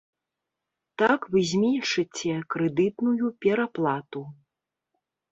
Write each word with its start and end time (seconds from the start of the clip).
Так 1.01 1.25
вы 1.33 1.39
зменшыце 1.49 2.31
крэдытную 2.55 3.27
пераплату. 3.47 4.23